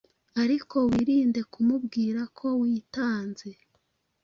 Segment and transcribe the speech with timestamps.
[0.43, 3.49] ariko wirinde kumubwira ko witanze